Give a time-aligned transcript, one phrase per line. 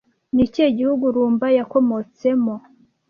[0.33, 2.55] Ni ikihe gihugu rumba yakomotse mo